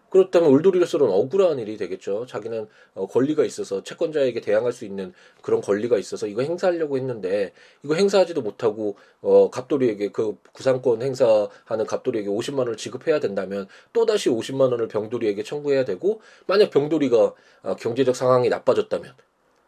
[0.08, 2.26] 그렇다면 을돌이로서는 억울한 일이 되겠죠.
[2.26, 5.12] 자기는 어, 권리가 있어서 채권자에게 대항할 수 있는
[5.42, 7.52] 그런 권리가 있어서 이거 행사하려고 했는데
[7.84, 14.30] 이거 행사하지도 못하고 어 갑돌이에게 그 구상권 행사하는 갑돌이에게 50만 원을 지급해야 된다면 또 다시
[14.30, 17.34] 50만 원을 병돌이에게 청구해야 되고 만약 병돌이가
[17.64, 19.12] 어, 경제적 상황이 나빠졌다면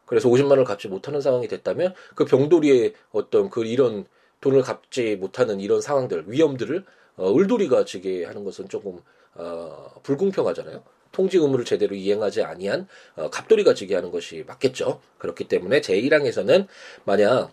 [0.06, 4.06] 그래서 50만 원을 갚지 못하는 상황이 됐다면 그 병돌이의 어떤 그 이런
[4.40, 6.84] 돈을 갚지 못하는 이런 상황들, 위험들을
[7.16, 9.00] 어, 을돌이가 지게 하는 것은 조금
[9.34, 10.82] 어, 불공평하잖아요.
[11.12, 15.00] 통지 의무를 제대로 이행하지 아니한 어, 갑돌이가 지게 하는 것이 맞겠죠.
[15.18, 16.66] 그렇기 때문에 제1항에서는
[17.04, 17.50] 만약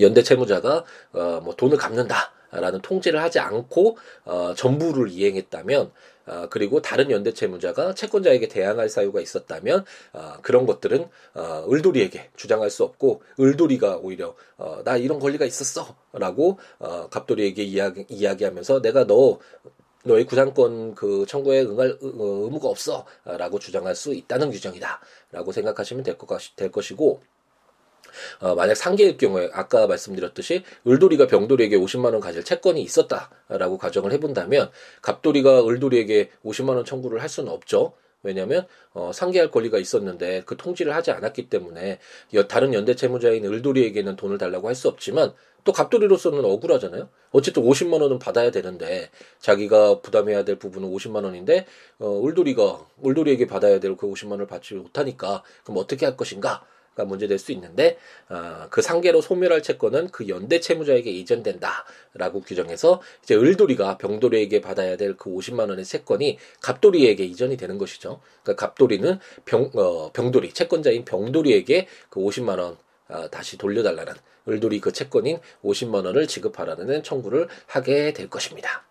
[0.00, 5.90] 연대 채무자가 어, 뭐 돈을 갚는다 라는 통지를 하지 않고 어, 전부를 이행했다면
[6.26, 12.70] 어, 그리고 다른 연대 채무자가 채권자에게 대항할 사유가 있었다면 어, 그런 것들은 어, 을돌이에게 주장할
[12.70, 19.38] 수 없고 을돌이가 오히려 어, 나 이런 권리가 있었어라고 어, 갑돌이에게 이야기, 이야기하면서 내가 너
[20.04, 26.72] 너의 구상권 그 청구에 응할 의무가 없어라고 주장할 수 있다는 규정이다라고 생각하시면 될, 것, 될
[26.72, 27.20] 것이고
[28.40, 34.70] 어, 만약 상계일 경우에 아까 말씀드렸듯이 을돌이가 병돌이에게 50만 원 가질 채권이 있었다라고 가정을 해본다면
[35.02, 37.94] 갑돌이가 을돌이에게 50만 원 청구를 할 수는 없죠.
[38.24, 41.98] 왜냐하면 어, 상계할 권리가 있었는데 그 통지를 하지 않았기 때문에
[42.34, 45.32] 여, 다른 연대 채무자인 을돌이에게는 돈을 달라고 할 수 없지만
[45.64, 47.08] 또 갑돌이로서는 억울하잖아요.
[47.30, 49.10] 어쨌든 50만 원은 받아야 되는데
[49.40, 51.66] 자기가 부담해야 될 부분은 50만 원인데
[51.98, 56.64] 어, 을돌이가 을돌이에게 받아야 될 그 50만 원을 받지 못하니까 그럼 어떻게 할 것인가?
[56.94, 57.96] 가 문제될 수 있는데
[58.28, 65.16] 어, 그 상계로 소멸할 채권은 그 연대 채무자에게 이전된다라고 규정해서 이제 을돌이가 병돌이에게 받아야 될
[65.22, 68.20] 그 50만 원의 채권이 갑돌이에게 이전이 되는 것이죠.
[68.42, 72.76] 그러니까 갑돌이는 병 어, 병돌이 채권자인 병돌이에게 그 50만 원
[73.08, 74.14] 어, 다시 돌려달라는
[74.48, 78.84] 을돌이 그 채권인 50만 원을 지급하라는 청구를 하게 될 것입니다.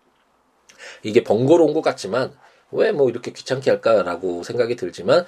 [1.02, 2.32] 이게 번거로운 것 같지만
[2.72, 5.24] 왜 뭐 이렇게 귀찮게 할까라고 생각이 들지만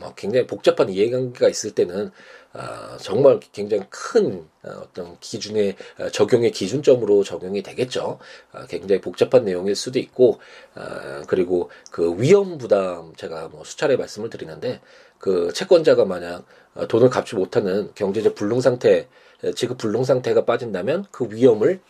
[0.00, 2.10] 뭐 굉장히 복잡한 이해관계가 있을 때는
[2.54, 8.18] 아, 정말 굉장히 큰 어, 어떤 기준의 어, 적용의 기준점으로 적용이 되겠죠.
[8.52, 10.38] 아, 굉장히 복잡한 내용일 수도 있고
[10.74, 14.80] 아, 그리고 그 위험 부담 제가 뭐 수차례 말씀을 드리는데
[15.18, 19.08] 그 채권자가 만약 어, 돈을 갚지 못하는 경제적 불능 상태
[19.56, 21.80] 지급 불능 상태가 빠진다면 그 위험을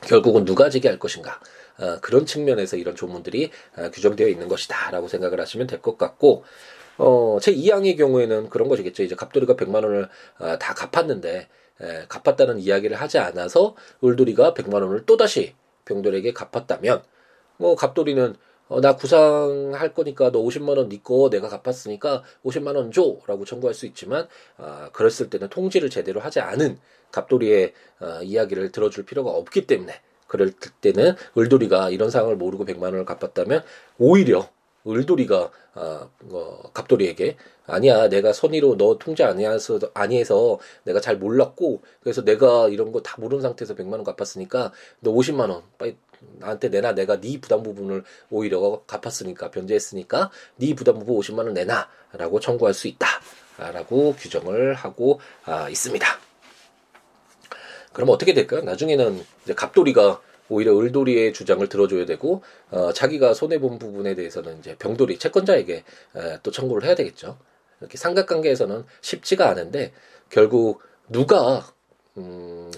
[0.00, 1.38] 결국은 누가 지게 할 것인가
[1.78, 6.44] 어, 그런 측면에서 이런 조문들이 어, 규정되어 있는 것이다라고 생각을 하시면 될 것 같고
[6.98, 9.02] 어, 제 2항의 경우에는 그런 것이겠죠.
[9.02, 10.08] 이제 갑돌이가 100만 원을
[10.38, 11.48] 어, 다 갚았는데
[11.80, 15.54] 에, 갚았다는 이야기를 하지 않아서 을돌이가 100만 원을 또다시
[15.86, 17.02] 병돌에게 갚았다면
[17.56, 18.36] 뭐 갑돌이는
[18.68, 24.28] 어, 나 구상할 거니까 너 50만 원네 내가 갚았으니까 50만 원 줘라고 청구할 수 있지만
[24.56, 26.78] 아, 그랬을 때는 통지를 제대로 하지 않은
[27.10, 29.92] 갑돌이의 어, 이야기를 들어줄 필요가 없기 때문에
[30.32, 33.62] 그럴 때는 을돌이가 이런 상황을 모르고 100만 원을 갚았다면
[33.98, 34.48] 오히려
[34.88, 42.24] 을돌이가 아, 어, 갑돌이에게 아니야 내가 선의로 너 통제 아니해서 아니해서 내가 잘 몰랐고 그래서
[42.24, 45.96] 내가 이런 거 다 모르는 상태에서 100만 원 갚았으니까 너 50만 원 빨리
[46.38, 46.94] 나한테 내놔.
[46.94, 52.88] 내가 네 부담 부분을 오히려 갚았으니까 변제했으니까 네 부담 부분 50만 원 내놔라고 청구할 수
[52.88, 56.31] 있다라고 규정을 하고 아, 있습니다.
[57.92, 58.62] 그럼 어떻게 될까요?
[58.62, 64.76] 나중에는 이제 갑돌이가 오히려 을돌이의 주장을 들어줘야 되고 어, 자기가 손해 본 부분에 대해서는 이제
[64.78, 67.38] 병돌이 채권자에게 에, 또 청구를 해야 되겠죠.
[67.80, 69.92] 이렇게 삼각관계에서는 쉽지가 않은데
[70.30, 71.66] 결국 누가
[72.16, 72.70] 음,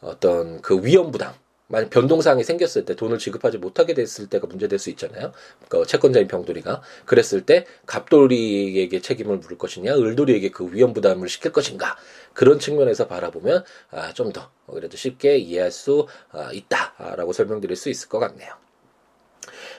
[0.00, 1.32] 어떤 그 위험 부담
[1.72, 5.32] 만약 변동사항이 생겼을 때 돈을 지급하지 못하게 됐을 때가 문제될 수 있잖아요.
[5.70, 11.96] 그 채권자인 병돌이가 그랬을 때 갑돌이에게 책임을 물을 것이냐, 을돌이에게 그 위험 부담을 시킬 것인가
[12.34, 18.08] 그런 측면에서 바라보면 아, 좀 더 그래도 쉽게 이해할 수 아, 있다라고 설명드릴 수 있을
[18.08, 18.52] 것 같네요.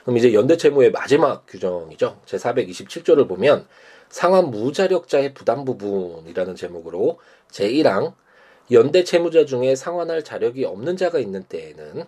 [0.02, 2.20] 그럼 이제 연대채무의 마지막 규정이죠.
[2.26, 3.66] 제 427조를 보면
[4.08, 7.18] 상환 무자력자의 부담 부분이라는 제목으로
[7.50, 8.14] 제1항
[8.70, 12.04] 연대 채무자 중에 상환할 자력이 없는 자가 있는 때에는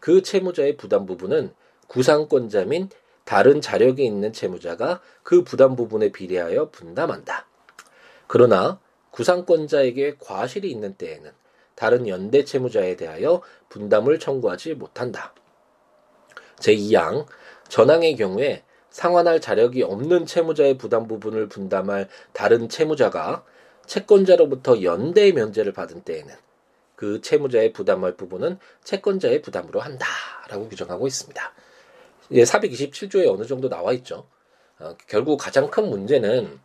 [0.00, 1.52] 그 채무자의 부담 부분은
[1.86, 2.88] 구상권자 및
[3.24, 7.46] 다른 자력이 있는 채무자가 그 부담 부분에 비례하여 분담한다.
[8.26, 11.30] 그러나 구상권자에게 과실이 있는 때에는
[11.74, 15.34] 다른 연대 채무자에 대하여 분담을 청구하지 못한다.
[16.56, 17.26] 제2항
[17.68, 23.44] 전항의 경우에 상환할 자력이 없는 채무자의 부담 부분을 분담할 다른 채무자가
[23.86, 26.34] 채권자로부터 연대 면제를 받은 때에는
[26.94, 31.52] 그 채무자의 부담할 부분은 채권자의 부담으로 한다라고 규정하고 있습니다.
[32.32, 34.26] 예, 427조에 어느 정도 나와 있죠.
[34.78, 36.60] 어, 결국 가장 큰 문제는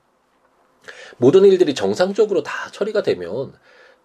[1.17, 3.53] 모든 일들이 정상적으로 다 처리가 되면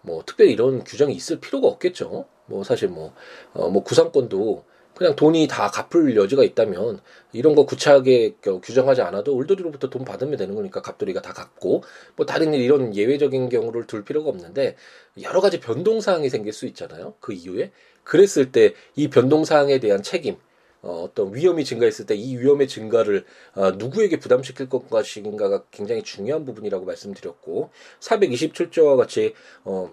[0.01, 2.25] 뭐 특별히 이런 규정이 있을 필요가 없겠죠.
[2.45, 3.13] 뭐 사실 뭐,
[3.53, 4.65] 어, 뭐 구상권도
[4.95, 6.99] 그냥 돈이 다 갚을 여지가 있다면
[7.31, 11.83] 이런 거 구차하게 규정하지 않아도 울돌이로부터 돈 받으면 되는 거니까 갑돌이가 다 갚고
[12.15, 14.75] 뭐 다른 일 이런 예외적인 경우를 둘 필요가 없는데
[15.21, 17.15] 여러 가지 변동 사항이 생길 수 있잖아요.
[17.19, 17.71] 그 이후에
[18.03, 20.37] 그랬을 때 이 변동 사항에 대한 책임
[20.81, 23.25] 어, 어떤 위험이 증가했을 때 이 위험의 증가를
[23.55, 29.91] 어, 누구에게 부담시킬 것인가가 굉장히 중요한 부분이라고 말씀드렸고 427조와 같이 어,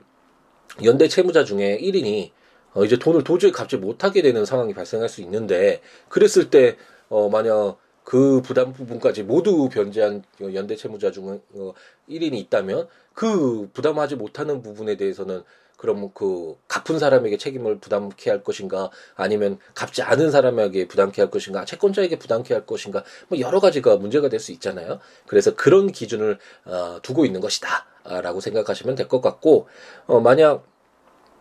[0.85, 2.31] 연대 채무자 중에 1인이
[2.75, 6.77] 어, 이제 돈을 도저히 갚지 못하게 되는 상황이 발생할 수 있는데 그랬을 때
[7.09, 10.23] 어, 만약 그 부담 부분까지 모두 변제한
[10.55, 11.73] 연대 채무자 중 어,
[12.09, 15.43] 1인이 있다면 그 부담하지 못하는 부분에 대해서는
[15.77, 18.91] 그럼 그 갚은 사람에게 책임을 부담케 할 것인가?
[19.17, 21.65] 아니면 갚지 않은 사람에게 부담케 할 것인가?
[21.65, 23.03] 채권자에게 부담케 할 것인가?
[23.29, 24.99] 뭐 여러 가지가 문제가 될 수 있잖아요.
[25.27, 29.69] 그래서 그런 기준을 어, 두고 있는 것이다라고 생각하시면 될 것 같고
[30.07, 30.65] 어, 만약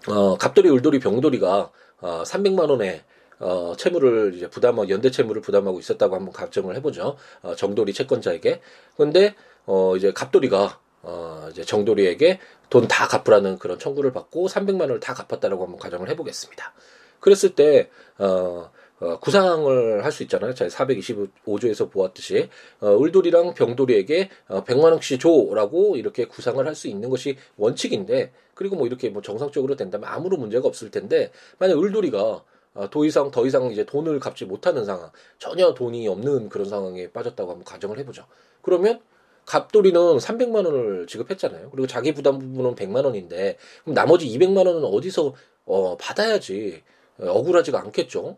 [0.08, 3.04] 어, 갑돌이, 을돌이, 병돌이가 어, 300만 원의
[3.40, 7.16] 어, 채무를 이제 부담하고 연대 채무를 부담하고 있었다고 한번 가정을 해보죠.
[7.42, 8.62] 어, 정돌이 채권자에게.
[8.98, 9.36] 근데
[9.66, 15.14] 어, 이제 갑돌이가 어, 이제 정돌이에게 돈 다 갚으라는 그런 청구를 받고 300만 원을 다
[15.14, 16.74] 갚았다라고 한번 가정을 해보겠습니다.
[17.20, 20.54] 그랬을 때 어, 어, 구상을 할 수 있잖아요.
[20.54, 22.50] 자, 425조에서 보았듯이
[22.82, 28.76] 어, 을돌이랑 병돌이에게 어, 100만 원씩 줘라고 이렇게 구상을 할 수 있는 것이 원칙인데 그리고
[28.76, 32.44] 뭐 이렇게 뭐 정상적으로 된다면 아무런 문제가 없을 텐데 만약 을돌이가
[32.76, 37.12] 어, 더 이상 더 이상 이제 돈을 갚지 못하는 상황, 전혀 돈이 없는 그런 상황에
[37.12, 38.26] 빠졌다고 한번 가정을 해보죠.
[38.62, 39.00] 그러면
[39.46, 41.72] 갑돌이는 300만 원을 지급했잖아요.
[41.72, 45.34] 그리고 자기 부담 부분은 100만 원인데 그럼 나머지 200만 원은 어디서
[45.66, 46.84] 어, 받아야지
[47.20, 48.38] 어, 억울하지가 않겠죠.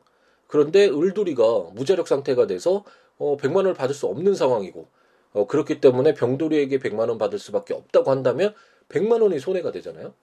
[0.52, 2.84] 그런데 을돌이가 무자력 상태가 돼서
[3.18, 4.86] 어, 100만 원을 받을 수 없는 상황이고
[5.32, 8.54] 어, 그렇기 때문에 병돌이에게 100만 원 받을 수밖에 없다고 한다면
[8.90, 10.14] 100만 원이 손해가 되잖아요.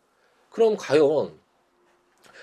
[0.51, 1.33] 그럼 과연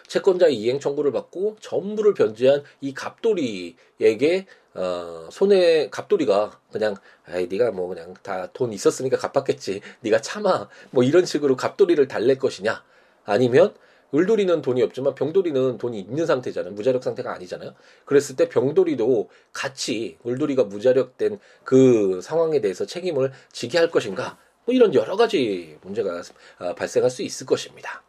[0.07, 6.95] 채권자의 이행 청구를 받고 전부를 변제한 이 갑돌이에게 어, 손해 갑돌이가 그냥
[7.27, 9.81] 아이 네가 뭐 그냥 다 돈 있었으니까 갚았겠지.
[10.01, 10.69] 네가 참아.
[10.89, 12.83] 뭐 이런 식으로 갑돌이를 달랠 것이냐?
[13.25, 13.75] 아니면
[14.15, 16.73] 을돌이는 돈이 없지만 병돌이는 돈이 있는 상태잖아요.
[16.73, 17.73] 무자력 상태가 아니잖아요.
[18.05, 24.37] 그랬을 때 병돌이도 같이 을돌이가 무자력된 그 상황에 대해서 책임을 지게 할 것인가?
[24.65, 26.21] 뭐 이런 여러 가지 문제가
[26.59, 28.03] 아, 발생할 수 있을 것입니다.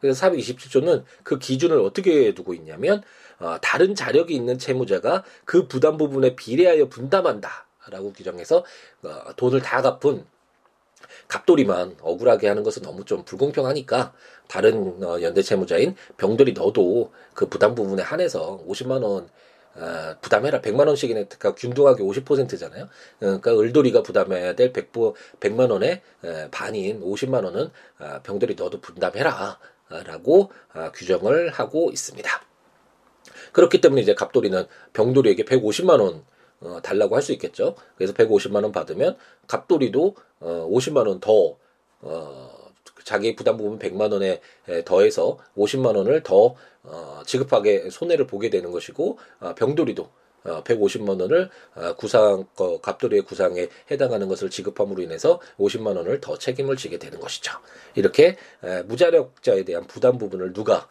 [0.00, 3.02] 그래서 427조는 그 기준을 어떻게 두고 있냐면
[3.38, 8.64] 어, 다른 자력이 있는 채무자가 그 부담 부분에 비례하여 분담한다라고 규정해서
[9.02, 10.24] 어, 돈을 다 갚은
[11.28, 14.12] 갑돌이만 억울하게 하는 것은 너무 좀 불공평하니까
[14.50, 19.28] 다른 어, 연대 채무자인 병돌이 너도 그 부담 부분에 한해서 50만 원
[19.76, 20.60] 어, 부담해라.
[20.60, 21.26] 100만 원씩이네.
[21.26, 22.88] 그러니까 균등하게 50%잖아요.
[23.20, 29.58] 그러니까 을돌이가 부담해야 될 100, 100만 원의 에, 반인 50만 원은 어, 병돌이 너도 분담해라.
[30.04, 32.28] 라고 어, 규정을 하고 있습니다.
[33.52, 36.24] 그렇기 때문에 이제 갑돌이는 병돌이에게 150만 원
[36.60, 37.74] 어, 달라고 할 수 있겠죠.
[37.96, 41.56] 그래서 150만 원 받으면 갑돌이도 어, 50만 원더
[42.02, 42.59] 어,
[43.10, 44.40] 자기 부담 부분 100만 원에
[44.84, 50.08] 더해서 50만 원을 더 어, 지급하게 손해를 보게 되는 것이고 어, 병돌이도
[50.44, 56.38] 어, 150만 원을 어, 구상 어, 갑돌이의 구상에 해당하는 것을 지급함으로 인해서 50만 원을 더
[56.38, 57.52] 책임을 지게 되는 것이죠.
[57.96, 60.86] 이렇게 에, 무자력자에 대한 부담 부분을 누가 어,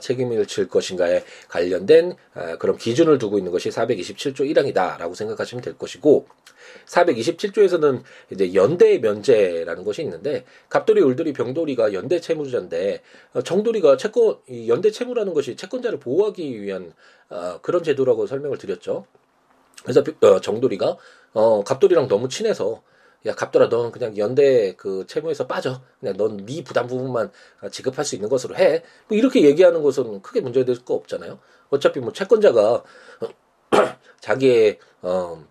[0.00, 6.26] 책임을 질 것인가에 관련된 어, 그런 기준을 두고 있는 것이 427조 1항이다라고 생각하시면 될 것이고
[6.86, 13.02] 427조에서는 이제 연대 면제라는 것이 있는데 갑돌이, 울돌이, 병돌이가 연대 채무자인데
[13.34, 16.92] 어, 정돌이가 채권 연대 채무라는 것이 채권자를 보호하기 위한
[17.30, 19.06] 어, 그런 제도라고 설명을 드렸죠.
[19.82, 20.96] 그래서 어, 정돌이가
[21.34, 22.82] 어, 갑돌이랑 너무 친해서
[23.26, 25.80] 야 갑돌아 넌 그냥 연대 그 채무에서 빠져.
[26.00, 27.30] 그냥 넌 네 부담 부분만
[27.70, 31.38] 지급할 수 있는 것으로 해 뭐 이렇게 얘기하는 것은 크게 문제될 거 없잖아요.
[31.70, 32.82] 어차피 뭐 채권자가
[34.20, 35.44] 자기의 어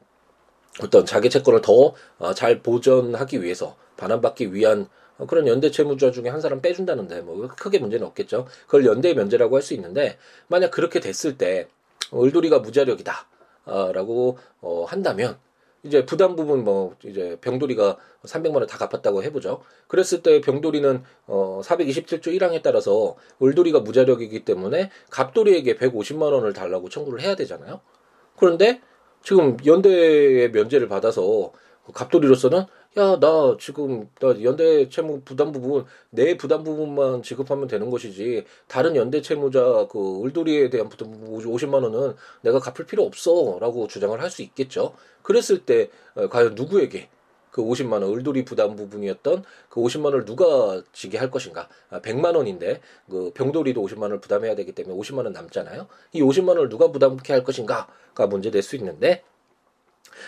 [0.82, 4.88] 어떤 자기 채권을 더잘 어, 보전하기 위해서 반환받기 위한
[5.28, 8.48] 그런 연대 채무자 중에 한 사람 빼준다는데 뭐 크게 문제는 없겠죠.
[8.66, 11.68] 그걸 연대 면제라고 할 수 있는데 만약 그렇게 됐을 때
[12.14, 15.40] 을돌이가 무자력이다라고 어, 한다면
[15.84, 19.62] 이제 부담 부분 뭐 이제 병돌이가 300만 원 다 갚았다고 해보죠.
[19.88, 27.22] 그랬을 때 병돌이는 어 427조 1항에 따라서 을돌이가 무자력이기 때문에 갑돌이에게 150만 원을 달라고 청구를
[27.22, 27.80] 해야 되잖아요.
[28.38, 28.82] 그런데
[29.24, 31.52] 지금 연대의 면제를 받아서
[31.94, 32.66] 갑돌이로서는
[32.98, 38.96] 야 나 지금 나 연대 채무 부담 부분 내 부담 부분만 지급하면 되는 것이지 다른
[38.96, 44.30] 연대 채무자 그 을돌이에 대한 부담 50만 원은 내가 갚을 필요 없어 라고 주장을 할
[44.32, 44.94] 수 있겠죠.
[45.22, 47.10] 그랬을 때 어, 과연 누구에게
[47.52, 51.70] 그 50만 원 을돌이 부담 부분이었던 그 50만 원을 누가 지게 할 것인가?
[51.92, 55.88] 아, 100만 원인데 그 병돌이도 50만 원을 부담해야 되기 때문에 50만 원 남잖아요.
[56.14, 59.24] 이 50만 원을 누가 부담케 할 것인가가 문제 될 수 있는데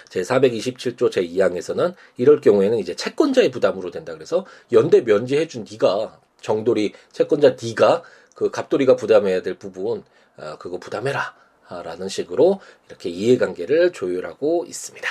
[0.10, 6.20] 제 427조 제 2항에서는 이럴 경우에는 이제 채권자의 부담으로 된다 그래서 연대 면제해 준 네가
[6.42, 8.04] 정돌이 채권자 네가
[8.36, 10.04] 그 갑돌이가 부담해야 될 부분
[10.38, 11.36] 어, 그거 부담해라
[11.84, 15.08] 라는 식으로 이렇게 이해관계를 조율하고 있습니다.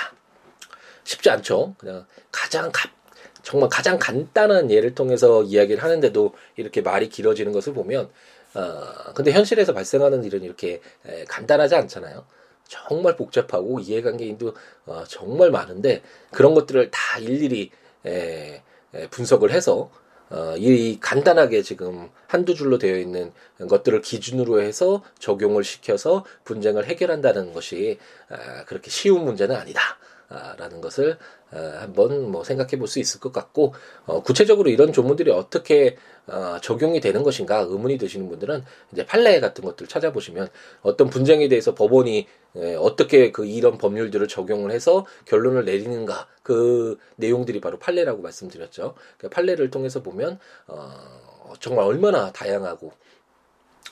[1.05, 1.75] 쉽지 않죠.
[1.77, 2.89] 그냥 가장 가,
[3.41, 8.09] 정말 가장 간단한 예를 통해서 이야기를 하는데도 이렇게 말이 길어지는 것을 보면
[8.55, 12.25] 어 근데 현실에서 발생하는 일은 이렇게 에, 간단하지 않잖아요.
[12.69, 14.53] 정말 복잡하고 이해관계인도
[14.85, 17.71] 어, 정말 많은데 그런 것들을 다 일일이
[18.05, 18.61] 에,
[18.93, 19.89] 에, 분석을 해서
[20.29, 23.33] 어, 이 간단하게 지금 한두 줄로 되어 있는
[23.67, 27.97] 것들을 기준으로 해서 적용을 시켜서 분쟁을 해결한다는 것이
[28.29, 29.81] 아, 그렇게 쉬운 문제는 아니다.
[30.29, 31.17] 라는 것을
[31.51, 33.73] 어, 한번 뭐 생각해 볼 수 있을 것 같고
[34.05, 39.63] 어, 구체적으로 이런 조문들이 어떻게 어, 적용이 되는 것인가 의문이 드시는 분들은 이제 판례 같은
[39.63, 40.49] 것들 찾아보시면
[40.81, 47.61] 어떤 분쟁에 대해서 법원이 에, 어떻게 그 이런 법률들을 적용을 해서 결론을 내리는가 그 내용들이
[47.61, 48.95] 바로 판례라고 말씀드렸죠.
[49.17, 50.91] 그 판례를 통해서 보면 어,
[51.59, 52.91] 정말 얼마나 다양하고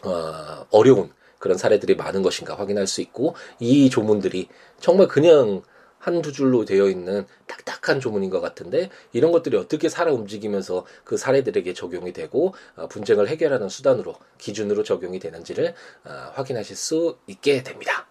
[0.04, 5.62] 어, 어려운 그런 사례들이 많은 것인가 확인할 수 있고 이 조문들이 정말 그냥
[6.08, 11.74] 한두 줄로 되어 있는 딱딱한 조문인 것 같은데 이런 것들이 어떻게 살아 움직이면서 그 사례들에게
[11.74, 15.74] 적용이 되고 어, 분쟁을 해결하는 수단으로 기준으로 적용이 되는지를
[16.06, 18.08] 어, 확인하실 수 있게 됩니다.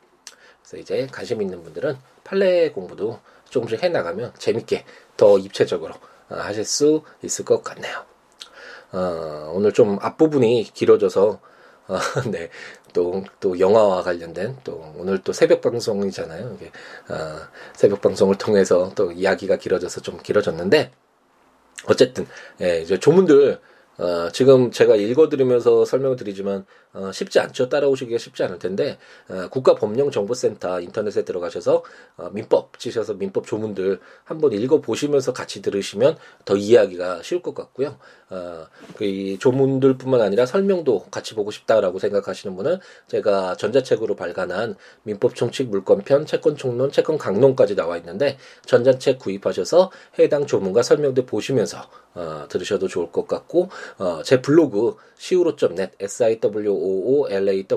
[0.61, 3.19] 그래서 이제 관심 있는 분들은 판례 공부도
[3.49, 4.85] 조금씩 해 나가면 재밌게
[5.17, 5.95] 더 입체적으로
[6.29, 8.05] 어, 하실 수 있을 것 같네요.
[8.93, 11.41] 어, 오늘 좀 앞부분이 길어져서
[11.89, 11.99] 어,
[12.31, 12.51] 네.
[12.97, 16.57] 또, 또 영화와 관련된 또 오늘 또 새벽 방송이잖아요.
[16.57, 16.71] 이게,
[17.11, 17.37] 어,
[17.75, 20.91] 새벽 방송을 통해서 또 이야기가 길어져서 좀 길어졌는데
[21.89, 22.27] 어쨌든
[22.63, 23.61] 예, 이제 조문들
[23.99, 27.69] 어, 지금 제가 읽어드리면서 설명을 드리지만 어, 쉽지 않죠.
[27.69, 31.85] 따라오시기가 쉽지 않을 텐데 어, 국가법령정보센터 인터넷에 들어가셔서
[32.17, 37.99] 어, 민법 치셔서 민법 조문들 한번 읽어보시면서 같이 들으시면 더 이해하기가 쉬울 것 같고요.
[38.31, 38.67] 어,
[38.97, 42.79] 그이 조문들뿐만 아니라 설명도 같이 보고 싶다라고 생각하시는 분은
[43.09, 50.47] 제가 전자책으로 발간한 민법 총칙 물권편 채권 총론 채권 강론까지 나와 있는데 전자책 구입하셔서 해당
[50.47, 57.69] 조문과 설명들 보시면서 어, 들으셔도 좋을 것 같고 어, 제 블로그 siwo.net siwoolaw.net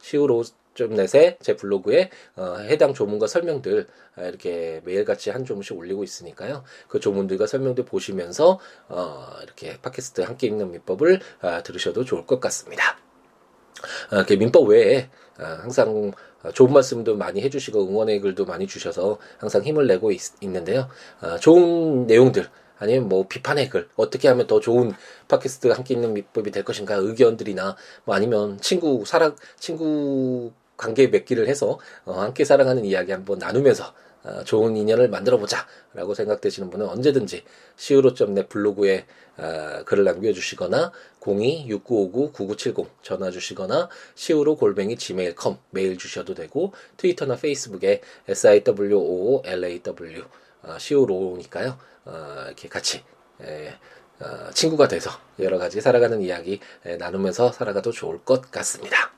[0.00, 3.86] siwo.net에 제 블로그에 어, 해당 조문과 설명들
[4.16, 6.64] 어, 이렇게 매일같이 한 조문씩 올리고 있으니까요.
[6.88, 8.58] 그 조문들과 설명들 보시면서
[8.88, 12.98] 어, 이렇게 팟캐스트 함께 읽는 민법을 어, 들으셔도 좋을 것 같습니다.
[14.12, 15.08] 어, 이렇게 민법 외에
[15.38, 16.12] 어, 항상
[16.52, 20.88] 좋은 말씀도 많이 해주시고 응원의 글도 많이 주셔서 항상 힘을 내고 있, 는데요
[21.40, 22.46] 좋은 내용들
[22.78, 24.92] 아니면 뭐 비판의 글 어떻게 하면 더 좋은
[25.28, 31.78] 팟캐스트가 함께 있는 민법이 될 것인가 의견들이나 뭐 아니면 친구 사랑 친구 관계 맺기를 해서
[32.04, 33.94] 어, 함께 사랑하는 이야기 한번 나누면서
[34.24, 37.44] 어, 좋은 인연을 만들어 보자라고 생각되시는 분은 언제든지
[37.76, 39.04] 시우로.net 블로그에
[39.36, 49.42] 어, 글을 남겨주시거나 02-6959-9970 전화 주시거나 시우로 골뱅이 gmail.com 메일 주셔도 되고 트위터나 페이스북에 siwoolaw
[49.44, 50.43] 어,
[50.78, 51.78] 시우로니까요.
[52.06, 53.04] 어, 이렇게 같이
[53.42, 53.74] 에,
[54.20, 59.12] 어, 친구가 돼서 여러 가지 살아가는 이야기 에, 나누면서 살아가도 좋을 것 같습니다.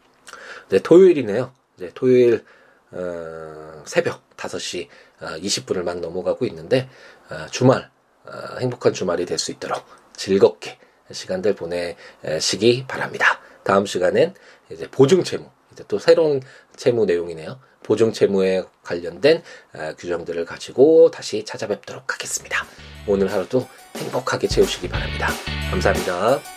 [0.69, 1.53] 네, 토요일이네요.
[1.77, 2.45] 이제 토요일
[2.93, 4.89] 어, 새벽 5시
[5.21, 6.89] 어, 20분을 막 넘어가고 있는데
[7.31, 7.91] 어, 주말
[8.25, 9.85] 어, 행복한 주말이 될 수 있도록
[10.15, 10.79] 즐겁게
[11.13, 13.41] 시간들 보내시기 바랍니다.
[13.63, 14.35] 다음 시간엔
[14.71, 16.41] 이제 보증 채무 이제 또 새로운
[16.77, 17.61] 채무 내용이네요.
[17.87, 19.43] 보증 채무에 관련된
[19.75, 22.67] 어, 규정들을 가지고 다시 찾아뵙도록 하겠습니다.
[23.07, 23.67] 오늘 하루도
[23.97, 25.29] 행복하게 채우시기 바랍니다.
[25.71, 26.56] 감사합니다.